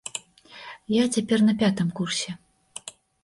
Я 0.93 1.03
цяпер 1.17 1.39
на 1.49 1.53
пятым 1.61 1.93
курсе. 2.01 2.29